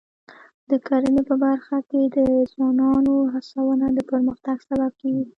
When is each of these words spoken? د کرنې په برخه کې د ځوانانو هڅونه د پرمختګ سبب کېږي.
د 0.69 0.71
کرنې 0.87 1.21
په 1.29 1.35
برخه 1.43 1.77
کې 1.89 2.01
د 2.15 2.17
ځوانانو 2.51 3.15
هڅونه 3.33 3.85
د 3.97 3.99
پرمختګ 4.09 4.57
سبب 4.69 4.91
کېږي. 5.01 5.25